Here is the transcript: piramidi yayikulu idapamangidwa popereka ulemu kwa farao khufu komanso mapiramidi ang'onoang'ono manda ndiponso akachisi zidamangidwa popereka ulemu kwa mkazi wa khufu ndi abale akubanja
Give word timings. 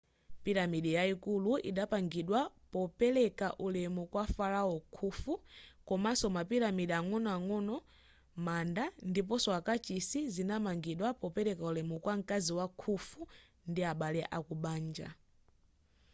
piramidi 0.43 0.89
yayikulu 0.97 1.51
idapamangidwa 1.69 2.39
popereka 2.73 3.47
ulemu 3.65 4.01
kwa 4.13 4.23
farao 4.35 4.75
khufu 4.95 5.33
komanso 5.87 6.25
mapiramidi 6.35 6.93
ang'onoang'ono 6.99 7.75
manda 8.45 8.83
ndiponso 9.09 9.49
akachisi 9.59 10.19
zidamangidwa 10.33 11.07
popereka 11.21 11.63
ulemu 11.71 11.95
kwa 12.03 12.13
mkazi 12.19 12.51
wa 12.59 12.67
khufu 12.81 13.21
ndi 13.69 13.81
abale 13.91 14.21
akubanja 14.37 15.07